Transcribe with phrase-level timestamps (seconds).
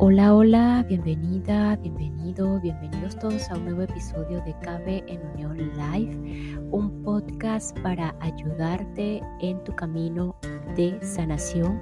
[0.00, 6.56] Hola, hola, bienvenida, bienvenido, bienvenidos todos a un nuevo episodio de Cabe en Unión Live,
[6.70, 10.36] un podcast para ayudarte en tu camino
[10.76, 11.80] de sanación,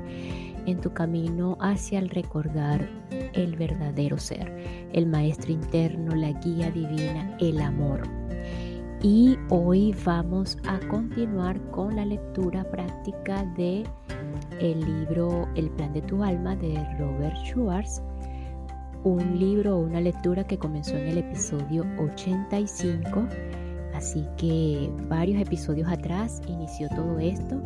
[0.64, 2.88] en tu camino hacia el recordar
[3.34, 4.50] el verdadero ser,
[4.94, 8.00] el maestro interno, la guía divina, el amor.
[9.02, 13.84] Y hoy vamos a continuar con la lectura práctica de
[14.60, 18.02] el libro El plan de tu alma de Robert Schwartz,
[19.04, 23.26] un libro o una lectura que comenzó en el episodio 85,
[23.94, 27.60] así que varios episodios atrás inició todo esto.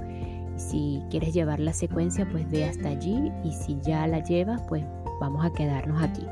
[0.57, 4.85] Si quieres llevar la secuencia, pues ve hasta allí y si ya la llevas, pues
[5.21, 6.27] vamos a quedarnos aquí.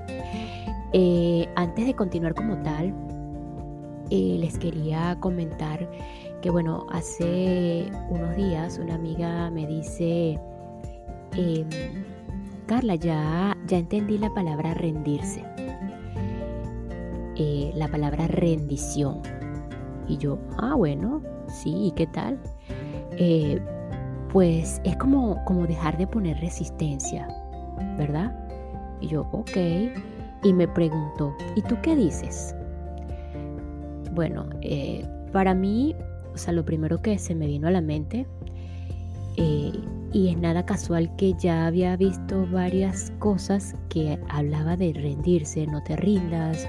[0.93, 2.95] Eh, antes de continuar como tal,
[4.11, 5.89] eh, les quería comentar
[6.41, 10.39] que bueno, hace unos días una amiga me dice,
[11.37, 11.67] em,
[12.67, 15.43] Carla, ya, ya entendí la palabra rendirse,
[17.37, 19.23] eh, la palabra rendición.
[20.07, 22.39] Y yo, ah, bueno, sí, ¿y qué tal?
[23.13, 23.61] Eh,
[24.33, 27.29] pues es como, como dejar de poner resistencia,
[27.97, 28.35] ¿verdad?
[29.01, 29.57] Y yo, ok.
[30.45, 32.55] Y me preguntó, ¿y tú qué dices?
[34.13, 35.95] Bueno, eh, para mí
[36.39, 38.25] o sea, lo primero que se me vino a la mente,
[39.39, 39.73] eh,
[40.13, 45.83] y es nada casual que ya había visto varias cosas que hablaba de rendirse, no
[45.83, 46.69] te rindas,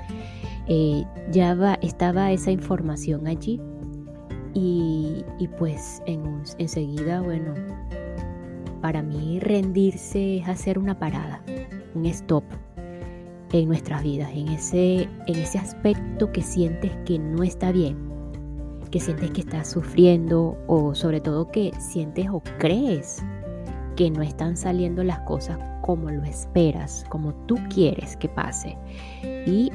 [0.67, 3.59] eh, ya estaba esa información allí.
[4.53, 5.23] Y,
[5.57, 7.53] pues en, enseguida, bueno,
[8.81, 11.41] para mí rendirse es hacer una parada,
[11.95, 12.43] un stop
[13.53, 18.08] en nuestras vidas, en ese, en ese aspecto que sientes que no está bien
[18.91, 23.23] que sientes que estás sufriendo o sobre todo que sientes o crees
[23.95, 28.77] que no están saliendo las cosas como lo esperas, como tú quieres que pase.
[29.45, 29.71] Y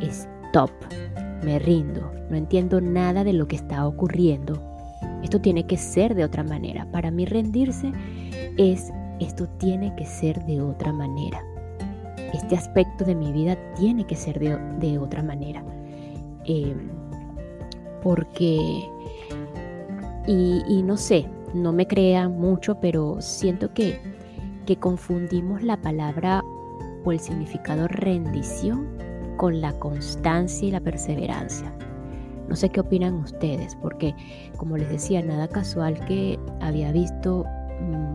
[0.00, 0.70] stop,
[1.42, 4.62] me rindo, no entiendo nada de lo que está ocurriendo.
[5.22, 6.86] Esto tiene que ser de otra manera.
[6.92, 7.92] Para mí rendirse
[8.56, 11.42] es, esto tiene que ser de otra manera.
[12.32, 15.64] Este aspecto de mi vida tiene que ser de, otra manera.
[16.44, 16.76] Eh,
[18.04, 18.88] porque,
[20.26, 23.98] y, no sé, no me crean mucho, pero siento que,
[24.66, 26.44] que confundimos la palabra
[27.04, 28.86] o el significado rendición
[29.38, 31.72] con la constancia y la perseverancia.
[32.46, 34.14] No sé qué opinan ustedes, porque
[34.58, 37.46] como les decía, nada casual que había visto
[37.80, 38.14] mm,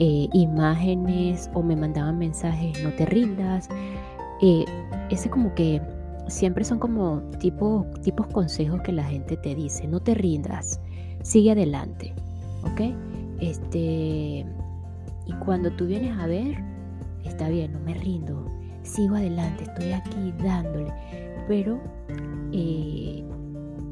[0.00, 3.68] eh, imágenes o me mandaban mensajes, no te rindas.
[4.40, 4.64] Eh,
[5.10, 5.80] ese como que
[6.28, 10.80] siempre son como tipo, tipos consejos que la gente te dice, no te rindas,
[11.22, 12.14] sigue adelante,
[12.62, 12.80] ¿ok?
[13.40, 14.46] Este,
[15.26, 16.62] y cuando tú vienes a ver,
[17.24, 18.46] está bien, no me rindo,
[18.82, 20.92] sigo adelante, estoy aquí dándole,
[21.48, 21.80] pero
[22.52, 23.24] eh,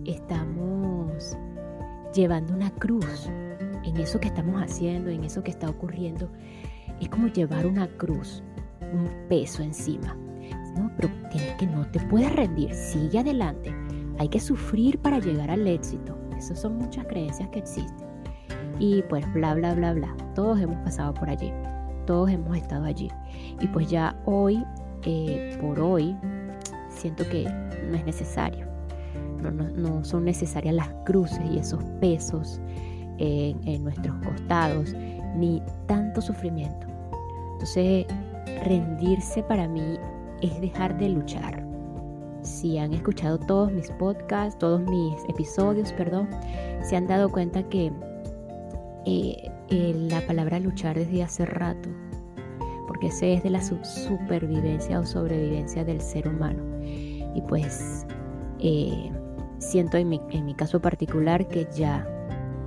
[0.04, 1.36] estamos
[2.14, 3.28] llevando una cruz
[3.84, 6.30] en eso que estamos haciendo, en eso que está ocurriendo.
[7.00, 8.42] Es como llevar una cruz,
[8.92, 10.16] un peso encima.
[11.30, 13.74] Tienes que no te puedes rendir, sigue adelante.
[14.18, 16.18] Hay que sufrir para llegar al éxito.
[16.36, 18.08] Esas son muchas creencias que existen.
[18.78, 20.16] Y pues bla, bla, bla, bla.
[20.34, 21.52] Todos hemos pasado por allí.
[22.06, 23.08] Todos hemos estado allí.
[23.60, 24.64] Y pues ya hoy,
[25.04, 26.16] eh, por hoy,
[26.88, 27.44] siento que
[27.88, 28.66] no es necesario.
[29.41, 32.60] No, no, son necesarias las cruces y esos pesos
[33.18, 34.94] en, en nuestros costados,
[35.36, 36.86] ni tanto sufrimiento.
[37.52, 38.06] Entonces,
[38.64, 39.98] rendirse para mí
[40.41, 41.65] es dejar de luchar.
[42.43, 46.28] Si han escuchado todos mis podcasts, todos mis episodios, perdón,
[46.83, 47.93] se han dado cuenta que
[49.06, 51.89] eh, eh, la palabra luchar desde hace rato,
[52.87, 56.62] porque ese es de la supervivencia o sobrevivencia del ser humano.
[57.34, 58.07] Y pues
[58.59, 59.11] eh,
[59.59, 62.07] siento en mi, en mi caso particular que ya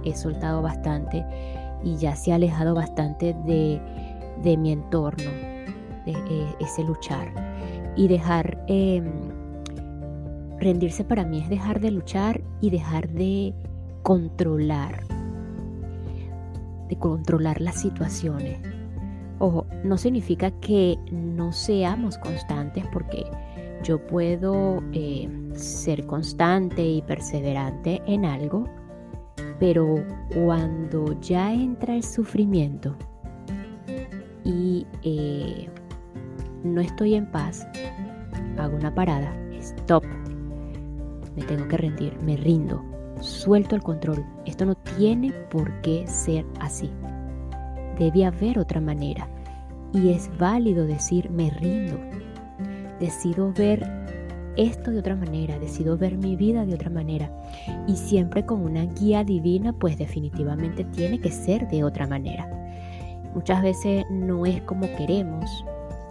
[0.04, 1.26] he soltado bastante
[1.84, 3.82] y ya se ha alejado bastante de,
[4.42, 5.30] de mi entorno,
[6.06, 7.34] de ese luchar
[7.96, 9.12] y dejar, em,
[10.60, 13.54] rendirse para mí es dejar de luchar y dejar de
[14.02, 15.04] controlar,
[16.90, 18.60] de controlar las situaciones.
[19.40, 23.26] Ojo, no significa que no seamos constantes porque
[23.84, 28.66] yo puedo eh, ser constante y perseverante en algo,
[29.60, 29.96] pero
[30.34, 32.96] cuando ya entra el sufrimiento
[34.46, 35.70] y eh,
[36.64, 37.68] no estoy en paz,
[38.58, 40.04] hago una parada, stop,
[41.36, 42.84] me tengo que rendir, me rindo,
[43.22, 44.26] suelto el control.
[44.46, 46.90] Esto no tiene por qué ser así.
[47.98, 49.28] Debe haber otra manera.
[49.94, 52.00] Y es válido decir, me rindo.
[53.00, 53.88] Decido ver
[54.56, 57.32] esto de otra manera, decido ver mi vida de otra manera.
[57.88, 62.50] Y siempre con una guía divina, pues definitivamente tiene que ser de otra manera.
[63.34, 65.66] Muchas veces no es como queremos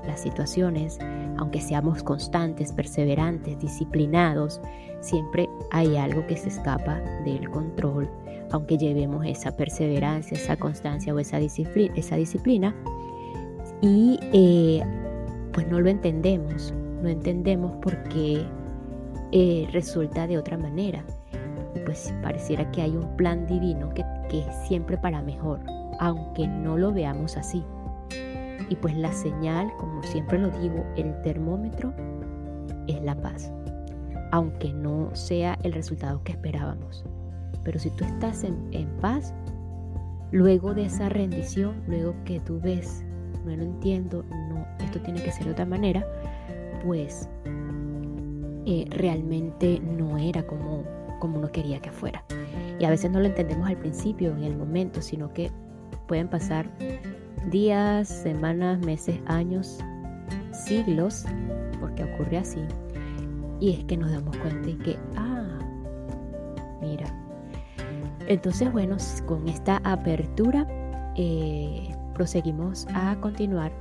[0.07, 0.99] las situaciones,
[1.39, 4.61] aunque seamos constantes, perseverantes, disciplinados,
[5.01, 8.09] siempre hay algo que se escapa del control,
[8.51, 12.75] aunque llevemos esa perseverancia, esa constancia o esa disciplina, esa disciplina
[13.81, 14.83] y eh,
[15.53, 16.73] pues no lo entendemos,
[17.03, 18.47] no entendemos por qué
[19.33, 21.05] eh, resulta de otra manera.
[21.85, 25.61] Pues pareciera que hay un plan divino que, que es siempre para mejor,
[25.99, 27.65] aunque no lo veamos así.
[28.73, 31.93] Y pues la señal, como siempre lo digo, el termómetro
[32.87, 33.53] es la paz,
[34.31, 37.05] aunque no sea el resultado que esperábamos.
[37.65, 39.35] Pero si tú estás en, en paz,
[40.31, 43.05] luego de esa rendición, luego que tú ves
[43.45, 46.07] no lo entiendo, no, esto tiene que ser de otra manera,
[46.83, 47.29] pues
[48.65, 50.83] eh, realmente no era como,
[51.21, 52.25] como uno quería que fuera.
[52.79, 55.51] Y a veces no lo entendemos al principio, en el momento, sino que
[56.09, 56.71] pueden pasar
[57.51, 59.79] días, semanas, meses, años,
[60.53, 61.25] siglos,
[61.81, 62.61] porque ocurre así.
[63.61, 65.59] Y es que nos damos cuenta de que, ah,
[66.81, 67.07] mira.
[68.27, 68.97] Entonces, bueno,
[69.27, 70.67] con esta apertura
[71.17, 73.73] eh, proseguimos a continuar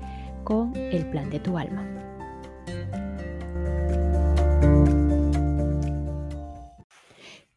[0.43, 2.00] con el plan de tu alma.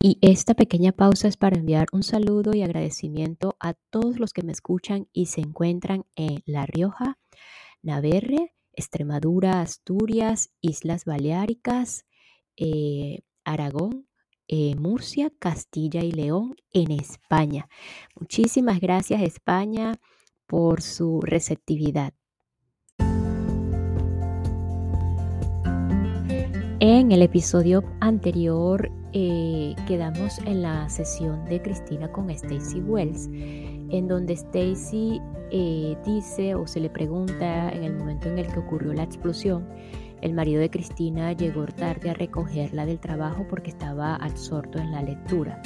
[0.07, 4.43] Y esta pequeña pausa es para enviar un saludo y agradecimiento a todos los que
[4.43, 7.17] me escuchan y se encuentran en La Rioja,
[7.81, 12.05] Navarre, Extremadura, Asturias, Islas Baleáricas,
[12.59, 14.07] eh, Aragón,
[14.47, 17.67] eh, Murcia, Castilla y León en España.
[18.15, 19.95] Muchísimas gracias España
[20.47, 22.13] por su receptividad.
[26.79, 34.09] En el episodio anterior eh, quedamos en la sesión de Cristina con Stacy Wells, en
[34.09, 35.21] donde Stacy
[35.51, 39.69] eh, dice o se le pregunta en el momento en el que ocurrió la explosión,
[40.21, 45.03] el marido de Cristina llegó tarde a recogerla del trabajo porque estaba absorto en la
[45.03, 45.63] lectura.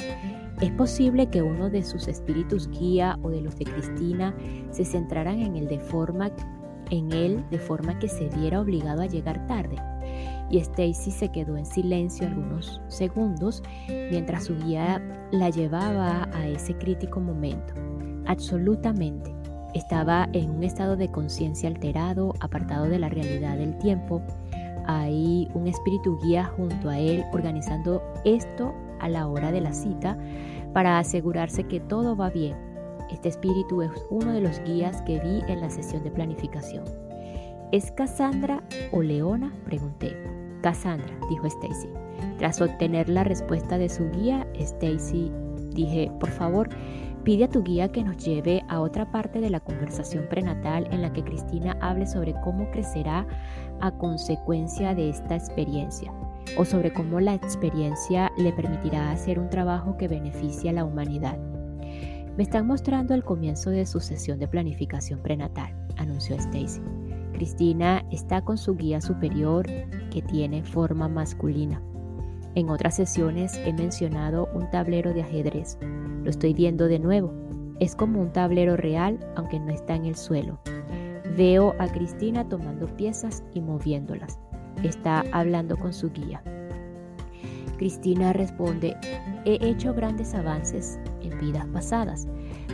[0.61, 4.35] Es posible que uno de sus espíritus guía o de los de Cristina
[4.71, 6.31] se centraran en él de forma
[6.91, 9.77] en él de forma que se viera obligado a llegar tarde.
[10.49, 15.01] Y Stacy se quedó en silencio algunos segundos mientras su guía
[15.31, 17.73] la llevaba a ese crítico momento.
[18.25, 19.33] Absolutamente.
[19.73, 24.21] Estaba en un estado de conciencia alterado, apartado de la realidad del tiempo.
[24.87, 30.17] Hay un espíritu guía junto a él organizando esto a la hora de la cita
[30.73, 32.55] para asegurarse que todo va bien.
[33.11, 36.85] Este espíritu es uno de los guías que vi en la sesión de planificación.
[37.71, 39.53] ¿Es Cassandra o Leona?
[39.63, 40.17] Pregunté.
[40.63, 41.87] Cassandra, dijo Stacy.
[42.39, 45.31] Tras obtener la respuesta de su guía, Stacy
[45.75, 46.69] dije, por favor,
[47.23, 51.03] pide a tu guía que nos lleve a otra parte de la conversación prenatal en
[51.03, 53.27] la que Cristina hable sobre cómo crecerá
[53.81, 56.11] a consecuencia de esta experiencia
[56.57, 61.37] o sobre cómo la experiencia le permitirá hacer un trabajo que beneficie a la humanidad.
[62.35, 66.81] Me están mostrando el comienzo de su sesión de planificación prenatal, anunció Stacy.
[67.33, 69.65] Cristina está con su guía superior
[70.11, 71.81] que tiene forma masculina.
[72.55, 75.77] En otras sesiones he mencionado un tablero de ajedrez.
[76.23, 77.33] Lo estoy viendo de nuevo.
[77.79, 80.59] Es como un tablero real, aunque no está en el suelo.
[81.37, 84.39] Veo a Cristina tomando piezas y moviéndolas
[84.83, 86.41] está hablando con su guía.
[87.77, 88.95] Cristina responde,
[89.45, 92.27] he hecho grandes avances en vidas pasadas.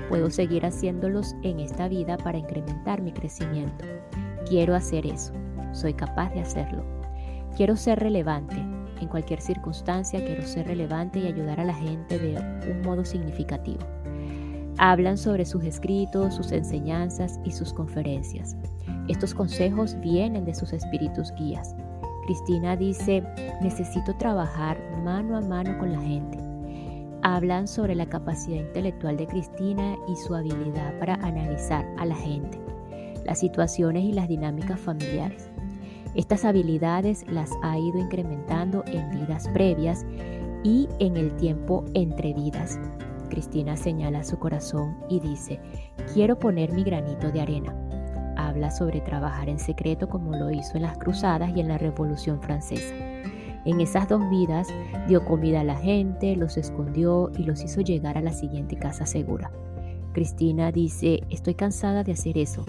[0.09, 3.85] Puedo seguir haciéndolos en esta vida para incrementar mi crecimiento.
[4.47, 5.33] Quiero hacer eso.
[5.71, 6.83] Soy capaz de hacerlo.
[7.55, 8.55] Quiero ser relevante.
[9.01, 13.79] En cualquier circunstancia quiero ser relevante y ayudar a la gente de un modo significativo.
[14.77, 18.55] Hablan sobre sus escritos, sus enseñanzas y sus conferencias.
[19.07, 21.75] Estos consejos vienen de sus espíritus guías.
[22.25, 23.23] Cristina dice,
[23.61, 26.37] necesito trabajar mano a mano con la gente.
[27.21, 32.59] Hablan sobre la capacidad intelectual de Cristina y su habilidad para analizar a la gente,
[33.25, 35.49] las situaciones y las dinámicas familiares.
[36.15, 40.05] Estas habilidades las ha ido incrementando en vidas previas
[40.63, 42.79] y en el tiempo entre vidas.
[43.29, 45.59] Cristina señala su corazón y dice,
[46.13, 47.75] quiero poner mi granito de arena
[48.35, 52.41] habla sobre trabajar en secreto como lo hizo en las cruzadas y en la Revolución
[52.41, 52.93] Francesa.
[53.65, 54.67] En esas dos vidas
[55.07, 59.05] dio comida a la gente, los escondió y los hizo llegar a la siguiente casa
[59.05, 59.51] segura.
[60.13, 62.63] Cristina dice, estoy cansada de hacer eso.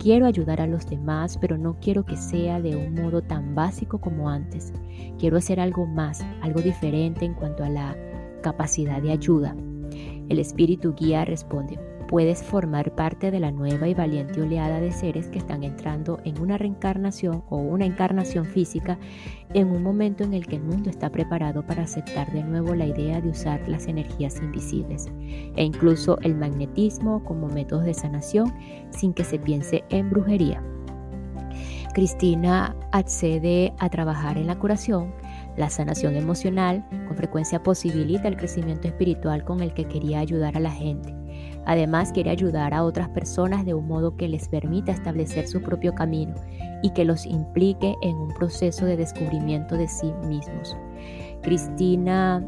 [0.00, 4.00] Quiero ayudar a los demás, pero no quiero que sea de un modo tan básico
[4.00, 4.72] como antes.
[5.18, 7.94] Quiero hacer algo más, algo diferente en cuanto a la
[8.40, 9.54] capacidad de ayuda.
[10.30, 11.78] El espíritu guía responde,
[12.10, 16.40] puedes formar parte de la nueva y valiente oleada de seres que están entrando en
[16.40, 18.98] una reencarnación o una encarnación física
[19.54, 22.86] en un momento en el que el mundo está preparado para aceptar de nuevo la
[22.86, 25.08] idea de usar las energías invisibles
[25.54, 28.52] e incluso el magnetismo como métodos de sanación
[28.90, 30.60] sin que se piense en brujería.
[31.94, 35.14] Cristina accede a trabajar en la curación,
[35.56, 40.60] la sanación emocional, con frecuencia posibilita el crecimiento espiritual con el que quería ayudar a
[40.60, 41.19] la gente.
[41.70, 45.94] Además, quiere ayudar a otras personas de un modo que les permita establecer su propio
[45.94, 46.34] camino
[46.82, 50.76] y que los implique en un proceso de descubrimiento de sí mismos.
[51.42, 52.44] Cristina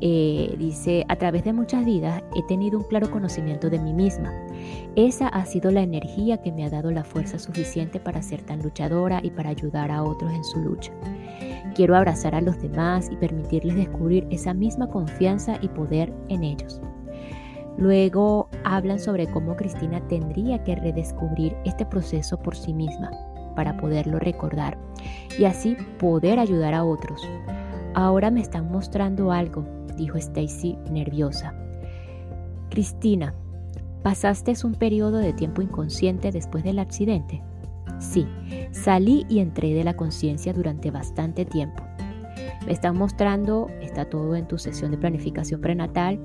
[0.00, 4.32] eh, dice, a través de muchas vidas he tenido un claro conocimiento de mí misma.
[4.94, 8.62] Esa ha sido la energía que me ha dado la fuerza suficiente para ser tan
[8.62, 10.92] luchadora y para ayudar a otros en su lucha.
[11.74, 16.80] Quiero abrazar a los demás y permitirles descubrir esa misma confianza y poder en ellos.
[17.78, 23.10] Luego hablan sobre cómo Cristina tendría que redescubrir este proceso por sí misma
[23.54, 24.78] para poderlo recordar
[25.38, 27.22] y así poder ayudar a otros.
[27.94, 29.64] Ahora me están mostrando algo,
[29.96, 31.54] dijo Stacy nerviosa.
[32.70, 33.34] Cristina,
[34.02, 37.42] ¿pasaste un periodo de tiempo inconsciente después del accidente?
[37.98, 38.26] Sí,
[38.72, 41.82] salí y entré de la conciencia durante bastante tiempo.
[42.66, 46.20] Me están mostrando, está todo en tu sesión de planificación prenatal,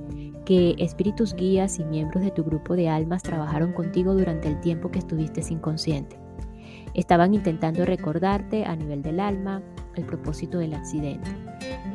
[0.52, 4.92] que espíritus guías y miembros de tu grupo de almas trabajaron contigo durante el tiempo
[4.92, 6.20] que estuviste inconsciente.
[6.94, 9.62] Estaban intentando recordarte a nivel del alma
[9.96, 11.32] el propósito del accidente.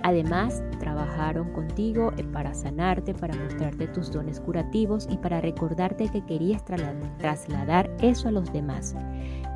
[0.05, 6.65] Además, trabajaron contigo para sanarte, para mostrarte tus dones curativos y para recordarte que querías
[6.65, 8.97] trasladar eso a los demás.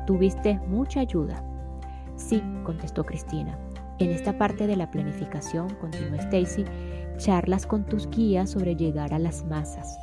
[0.05, 1.43] Tuviste mucha ayuda.
[2.17, 3.57] Sí, contestó Cristina.
[3.97, 6.65] En esta parte de la planificación, continuó Stacy,
[7.17, 9.99] charlas con tus guías sobre llegar a las masas.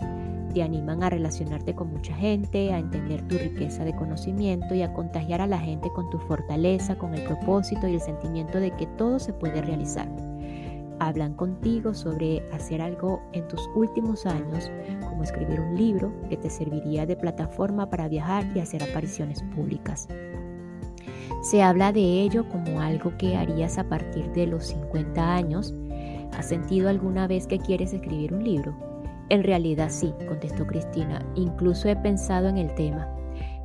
[0.54, 4.92] Te animan a relacionarte con mucha gente, a entender tu riqueza de conocimiento y a
[4.92, 8.86] contagiar a la gente con tu fortaleza, con el propósito y el sentimiento de que
[8.86, 10.08] todo se puede realizar.
[11.00, 16.50] Hablan contigo sobre hacer algo en tus últimos años, como escribir un libro que te
[16.50, 20.08] serviría de plataforma para viajar y hacer apariciones públicas.
[21.42, 25.72] Se habla de ello como algo que harías a partir de los 50 años.
[26.38, 28.73] ¿Has sentido alguna vez que quieres escribir un libro?
[29.28, 31.26] En realidad sí, contestó Cristina.
[31.35, 33.09] Incluso he pensado en el tema.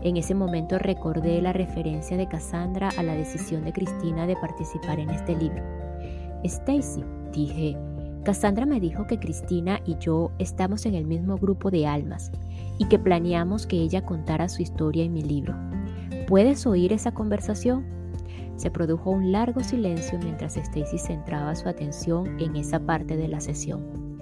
[0.01, 4.99] En ese momento recordé la referencia de Cassandra a la decisión de Cristina de participar
[4.99, 5.63] en este libro.
[6.43, 7.77] Stacy, dije,
[8.25, 12.31] Cassandra me dijo que Cristina y yo estamos en el mismo grupo de almas
[12.79, 15.53] y que planeamos que ella contara su historia en mi libro.
[16.27, 17.85] ¿Puedes oír esa conversación?
[18.63, 23.41] Se produjo un largo silencio mientras Stacy centraba su atención en esa parte de la
[23.41, 24.21] sesión.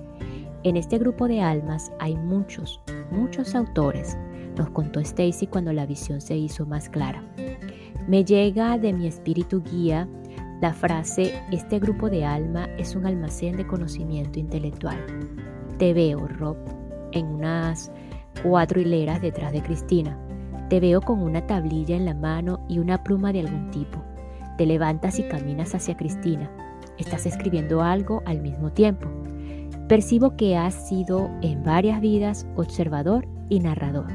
[0.63, 2.81] En este grupo de almas hay muchos,
[3.11, 4.17] muchos autores,
[4.57, 7.23] nos contó Stacy cuando la visión se hizo más clara.
[8.07, 10.09] Me llega de mi espíritu guía
[10.59, 14.97] la frase, este grupo de alma es un almacén de conocimiento intelectual.
[15.77, 16.57] Te veo, Rob,
[17.11, 17.91] en unas
[18.41, 20.17] cuatro hileras detrás de Cristina.
[20.67, 24.03] Te veo con una tablilla en la mano y una pluma de algún tipo.
[24.61, 26.47] Te levantas y caminas hacia Cristina.
[26.99, 29.07] Estás escribiendo algo al mismo tiempo.
[29.87, 34.05] Percibo que has sido en varias vidas observador y narrador.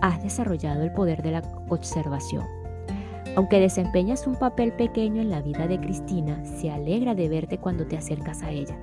[0.00, 2.42] Has desarrollado el poder de la observación.
[3.36, 7.86] Aunque desempeñas un papel pequeño en la vida de Cristina, se alegra de verte cuando
[7.86, 8.76] te acercas a ella.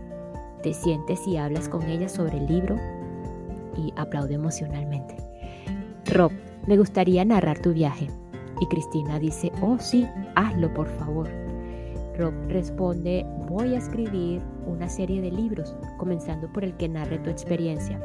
[0.64, 2.78] Te sientes y hablas con ella sobre el libro
[3.76, 5.18] y aplaude emocionalmente.
[6.06, 6.32] Rob,
[6.66, 8.08] me gustaría narrar tu viaje.
[8.62, 11.28] Y Cristina dice, oh sí, hazlo por favor.
[12.16, 17.32] Rob responde, voy a escribir una serie de libros, comenzando por el que narre tu
[17.32, 18.00] experiencia.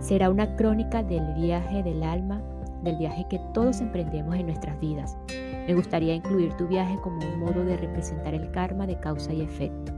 [0.00, 2.42] Será una crónica del viaje del alma,
[2.82, 5.18] del viaje que todos emprendemos en nuestras vidas.
[5.66, 9.42] Me gustaría incluir tu viaje como un modo de representar el karma de causa y
[9.42, 9.97] efecto.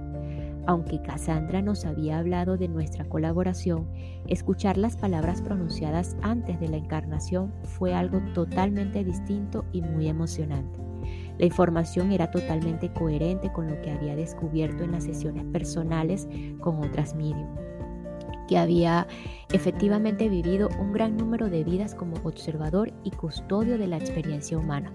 [0.67, 3.88] Aunque Cassandra nos había hablado de nuestra colaboración,
[4.26, 10.79] escuchar las palabras pronunciadas antes de la encarnación fue algo totalmente distinto y muy emocionante.
[11.38, 16.29] La información era totalmente coherente con lo que había descubierto en las sesiones personales
[16.61, 17.49] con otras medium,
[18.47, 19.07] que había
[19.50, 24.93] efectivamente vivido un gran número de vidas como observador y custodio de la experiencia humana.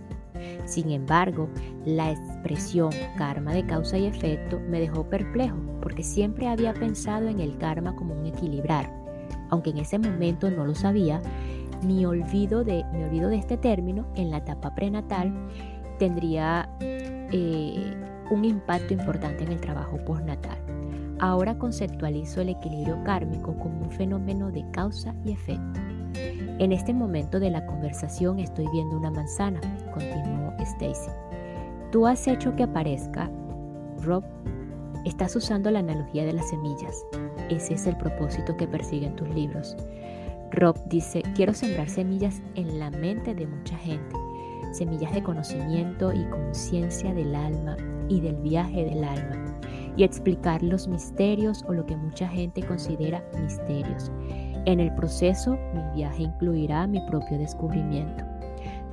[0.66, 1.50] Sin embargo,
[1.86, 7.40] la expresión karma de causa y efecto me dejó perplejo porque siempre había pensado en
[7.40, 8.92] el karma como un equilibrar.
[9.50, 11.22] Aunque en ese momento no lo sabía,
[11.84, 15.34] mi olvido de, mi olvido de este término en la etapa prenatal
[16.00, 17.94] tendría eh,
[18.32, 20.58] un impacto importante en el trabajo postnatal.
[21.20, 25.85] Ahora conceptualizo el equilibrio kármico como un fenómeno de causa y efecto.
[26.58, 29.60] En este momento de la conversación estoy viendo una manzana,
[29.94, 31.12] continuó Stacy.
[31.92, 33.30] Tú has hecho que aparezca,
[34.02, 34.24] Rob.
[35.04, 37.06] Estás usando la analogía de las semillas.
[37.50, 39.76] Ese es el propósito que persiguen tus libros.
[40.52, 44.16] Rob dice, quiero sembrar semillas en la mente de mucha gente,
[44.72, 47.76] semillas de conocimiento y conciencia del alma
[48.08, 49.60] y del viaje del alma,
[49.98, 54.10] y explicar los misterios o lo que mucha gente considera misterios.
[54.66, 58.24] En el proceso, mi viaje incluirá mi propio descubrimiento.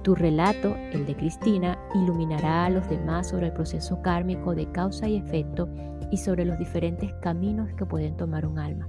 [0.02, 5.09] Tu relato, el de Cristina, iluminará a los demás sobre el proceso kármico de causa
[5.09, 5.69] y efecto
[6.11, 8.87] y sobre los diferentes caminos que pueden tomar un alma.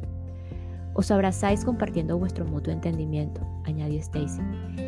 [0.96, 4.42] Os abrazáis compartiendo vuestro mutuo entendimiento, añadió Stacy.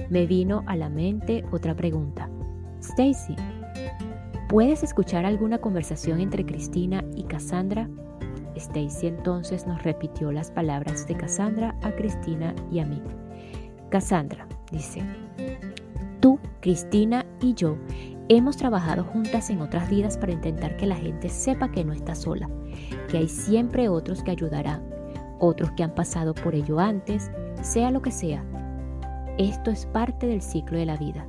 [0.10, 2.30] Me vino a la mente otra pregunta.
[2.82, 3.36] Stacy,
[4.50, 7.90] ¿puedes escuchar alguna conversación entre Cristina y Cassandra?
[8.56, 13.02] Stacy entonces nos repitió las palabras de Cassandra a Cristina y a mí.
[13.90, 15.02] Cassandra, dice,
[16.20, 17.78] tú, Cristina y yo
[18.30, 22.16] hemos trabajado juntas en otras vidas para intentar que la gente sepa que no está
[22.16, 22.50] sola,
[23.10, 24.84] que hay siempre otros que ayudarán,
[25.40, 27.32] otros que han pasado por ello antes,
[27.62, 28.44] sea lo que sea.
[29.38, 31.28] Esto es parte del ciclo de la vida.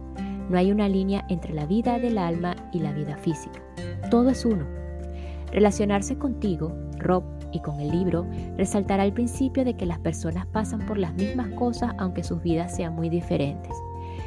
[0.49, 3.61] No hay una línea entre la vida del alma y la vida física.
[4.11, 4.64] Todo es uno.
[5.50, 6.73] Relacionarse contigo,
[7.52, 11.48] Y con el libro, resaltará el principio de que las personas pasan por las mismas
[11.50, 13.72] cosas aunque sus vidas sean muy diferentes.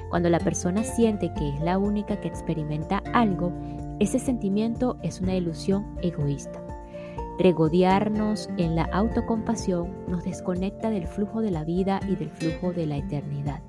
[0.10, 3.52] Cuando la persona siente que es la única que experimenta algo,
[4.00, 6.62] ese sentimiento es una ilusión egoísta.
[7.38, 12.86] Regodearnos en la autocompasión nos desconecta del flujo de la vida y del flujo de
[12.86, 13.62] la eternidad.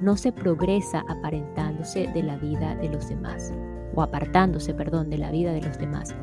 [0.00, 3.52] No se progresa aparentándose de la vida de los demás
[3.98, 6.14] o apartándose, perdón, de la vida de los demás.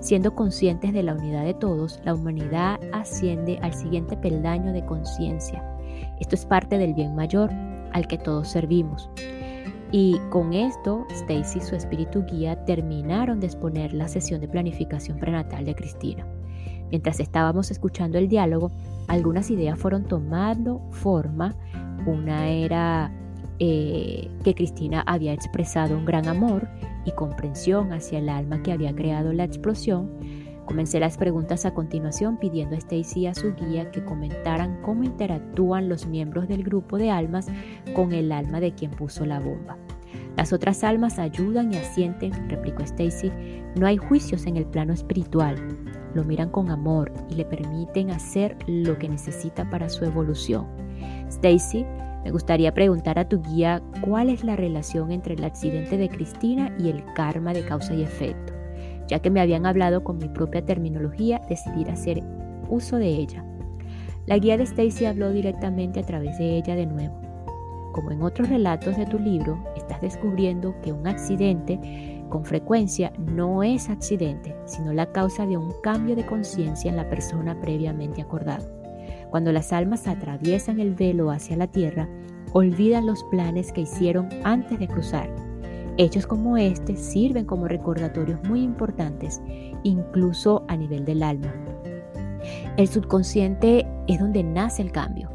[0.00, 5.64] Siendo conscientes de la unidad de todos, la humanidad asciende al siguiente peldaño de conciencia.
[6.18, 7.50] Esto es parte del bien mayor
[7.92, 9.08] al que todos servimos.
[9.92, 15.64] Y con esto, Stacy su espíritu guía terminaron de exponer la sesión de planificación prenatal
[15.64, 16.26] de Cristina.
[16.90, 18.72] Mientras estábamos escuchando el diálogo,
[19.06, 21.54] algunas ideas fueron tomando forma.
[22.06, 23.12] Una era
[23.60, 26.68] eh, que Cristina había expresado un gran amor
[27.04, 30.10] y comprensión hacia el alma que había creado la explosión,
[30.70, 35.02] Comencé las preguntas a continuación pidiendo a Stacy y a su guía que comentaran cómo
[35.02, 37.48] interactúan los miembros del grupo de almas
[37.92, 39.76] con el alma de quien puso la bomba.
[40.36, 43.32] Las otras almas ayudan y asienten, replicó Stacy.
[43.74, 45.56] No hay juicios en el plano espiritual.
[46.14, 50.68] Lo miran con amor y le permiten hacer lo que necesita para su evolución.
[51.26, 51.84] Stacy,
[52.24, 56.74] me gustaría preguntar a tu guía cuál es la relación entre el accidente de Cristina
[56.78, 58.52] y el karma de causa y efecto.
[59.08, 62.22] Ya que me habían hablado con mi propia terminología, decidí hacer
[62.68, 63.44] uso de ella.
[64.26, 67.20] La guía de Stacy habló directamente a través de ella de nuevo.
[67.92, 71.80] Como en otros relatos de tu libro, estás descubriendo que un accidente
[72.28, 77.08] con frecuencia no es accidente, sino la causa de un cambio de conciencia en la
[77.08, 78.79] persona previamente acordado.
[79.30, 82.08] Cuando las almas atraviesan el velo hacia la tierra,
[82.52, 85.30] olvidan los planes que hicieron antes de cruzar
[86.00, 89.42] Hechos como este sirven como recordatorios muy importantes,
[89.82, 91.52] incluso a nivel del alma.
[92.78, 95.30] El subconsciente es donde nace el cambio.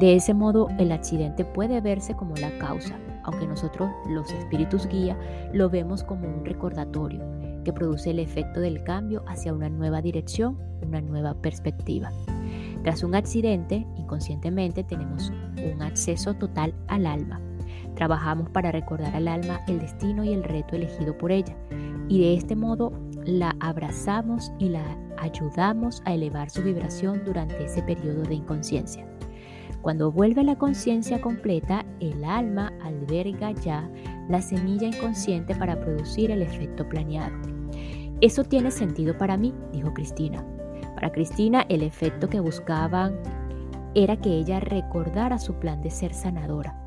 [0.00, 5.18] De ese modo, el accidente puede verse como la causa, aunque nosotros, los espíritus guía,
[5.52, 7.22] lo vemos como un recordatorio
[7.62, 12.10] que produce el efecto del cambio hacia una nueva dirección, una nueva perspectiva.
[12.86, 17.40] Tras un accidente, inconscientemente tenemos un acceso total al alma
[17.96, 21.56] Trabajamos para recordar al alma el destino y el reto elegido por ella,
[22.08, 22.92] y de este modo
[23.24, 24.84] la abrazamos y la
[25.18, 29.04] ayudamos a elevar su vibración durante ese periodo de inconsciencia.
[29.82, 33.90] Cuando vuelve la conciencia completa, el alma alberga ya
[34.28, 37.34] la semilla inconsciente para producir el efecto planeado.
[38.20, 40.44] Eso tiene sentido para mí, dijo Cristina.
[40.96, 43.14] Para Cristina, el efecto que buscaban
[43.94, 46.82] era que ella recordara su plan de ser sanadora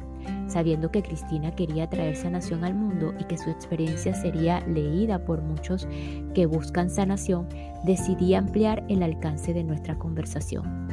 [0.50, 5.42] sabiendo que Cristina quería traer sanación al mundo y que su experiencia sería leída por
[5.42, 5.88] muchos
[6.34, 7.48] que buscan sanación,
[7.84, 10.88] decidí ampliar el alcance de nuestra conversación.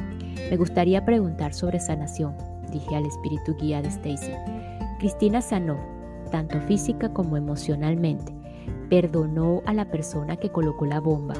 [0.49, 2.35] Me gustaría preguntar sobre sanación,
[2.71, 4.31] dije al espíritu guía de Stacy.
[4.99, 5.77] Cristina sanó,
[6.31, 8.33] tanto física como emocionalmente.
[8.89, 11.35] Perdonó a la persona que colocó la bomba.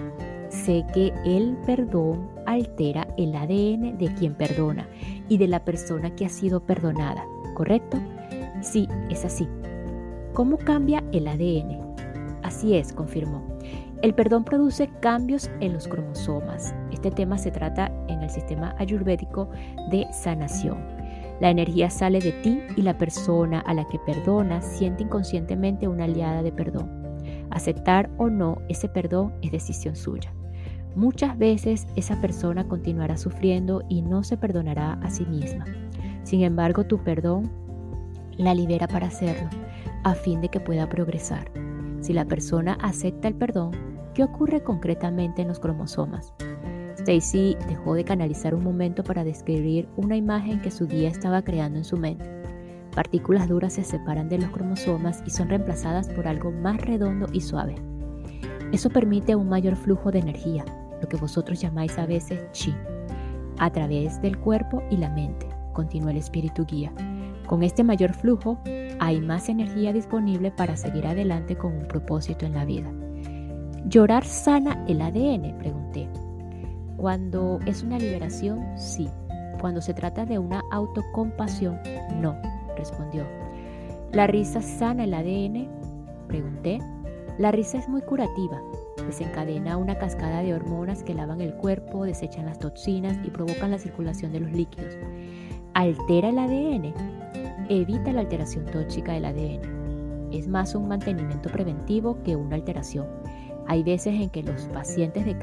[0.66, 4.88] Sé que el perdón altera el ADN de quien perdona
[5.30, 7.24] y de la persona que ha sido perdonada
[7.58, 7.98] ¿correcto?
[8.62, 9.48] Sí, es así.
[10.34, 11.96] ¿Cómo cambia el ADN?
[12.44, 13.42] Así es, confirmó.
[14.04, 16.76] El perdón produce cambios en los cromosomas.
[16.92, 19.50] Este tema se trata en el sistema ayurvédico
[19.90, 20.78] de sanación.
[21.40, 26.04] La energía sale de ti y la persona a la que perdonas siente inconscientemente una
[26.04, 26.92] aliada de perdón.
[27.50, 30.32] Aceptar o no ese perdón es decisión suya.
[30.98, 35.64] Muchas veces esa persona continuará sufriendo y no se perdonará a sí misma.
[36.24, 37.52] Sin embargo, tu perdón
[38.36, 39.48] la libera para hacerlo,
[40.04, 41.52] a fin de que pueda progresar.
[42.02, 43.74] Si la persona acepta el perdón,
[44.16, 46.34] ¿qué ocurre concretamente en los cromosomas?
[46.98, 51.78] Stacy dejó de canalizar un momento para describir una imagen que su guía estaba creando
[51.78, 52.26] en su mente.
[52.96, 57.42] Partículas duras se separan de los cromosomas y son reemplazadas por algo más redondo y
[57.42, 57.76] suave.
[58.72, 60.66] Eso permite un mayor flujo de energía,
[61.02, 62.74] lo que vosotros llamáis a veces chi,
[63.60, 66.92] a través del cuerpo y la mente, continúa el espíritu guía.
[67.48, 68.60] Con este mayor flujo
[69.00, 72.92] hay más energía disponible para seguir adelante con un propósito en la vida.
[73.86, 75.58] ¿Llorar sana el ADN?
[75.60, 76.10] Pregunté.
[76.98, 79.08] Cuando es una liberación, sí.
[79.62, 81.80] Cuando se trata de una autocompasión,
[82.20, 82.36] no,
[82.76, 83.24] respondió.
[84.12, 85.70] ¿La risa sana el ADN?
[86.28, 86.80] Pregunté.
[87.38, 88.62] La risa es muy curativa.
[89.08, 93.80] Desencadena una cascada de hormonas que lavan el cuerpo, desechan las toxinas y provocan la
[93.80, 94.96] circulación de los líquidos.
[95.74, 96.94] ¿Altera el ADN?
[97.70, 100.32] evita la alteración tóxica del ADN.
[100.32, 103.08] Es más un mantenimiento preventivo que una alteración.
[103.68, 105.38] Hay veces en que los pacientes de,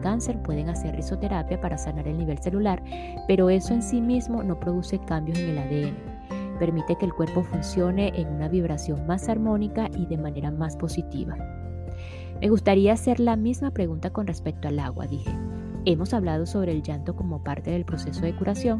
[0.00, 2.82] cáncer pueden hacer risoterapia para sanar el nivel celular,
[3.28, 6.58] pero eso en sí mismo no produce cambios en el ADN.
[6.58, 11.36] Permite que el cuerpo funcione en una vibración más armónica y de manera más positiva.
[12.40, 15.30] Me gustaría hacer la misma pregunta con respecto al agua, dije.
[15.84, 18.78] Hemos hablado sobre el llanto como parte del proceso de curación.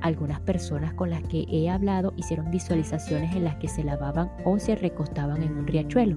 [0.00, 4.58] Algunas personas con las que he hablado hicieron visualizaciones en las que se lavaban o
[4.58, 6.16] se recostaban en un riachuelo.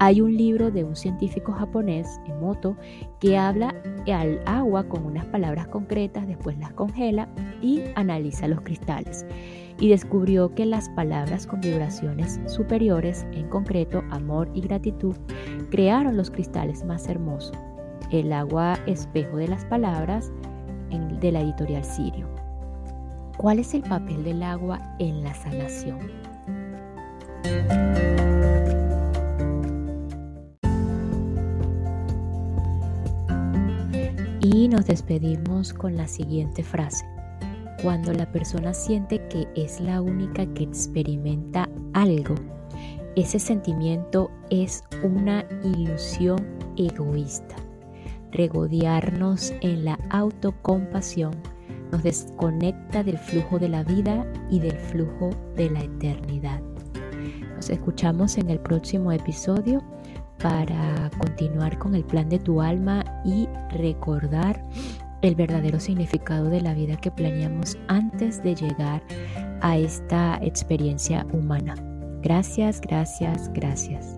[0.00, 2.76] Hay un libro de un científico japonés, Emoto,
[3.20, 3.74] que habla
[4.12, 7.28] al agua con unas palabras concretas, después las congela
[7.60, 9.26] y analiza los cristales.
[9.80, 15.16] Y descubrió que las palabras con vibraciones superiores, en concreto amor y gratitud,
[15.70, 17.52] crearon los cristales más hermosos
[18.10, 20.30] el agua espejo de las palabras
[21.20, 22.26] de la editorial Sirio.
[23.36, 25.98] ¿Cuál es el papel del agua en la sanación?
[34.40, 37.04] Y nos despedimos con la siguiente frase.
[37.82, 42.34] Cuando la persona siente que es la única que experimenta algo,
[43.16, 46.38] ese sentimiento es una ilusión
[46.76, 47.56] egoísta
[48.32, 51.32] regodearnos en la autocompasión
[51.90, 56.60] nos desconecta del flujo de la vida y del flujo de la eternidad.
[57.56, 59.82] Nos escuchamos en el próximo episodio
[60.40, 64.64] para continuar con el plan de tu alma y recordar
[65.22, 69.02] el verdadero significado de la vida que planeamos antes de llegar
[69.60, 71.74] a esta experiencia humana.
[72.22, 74.16] Gracias, gracias, gracias.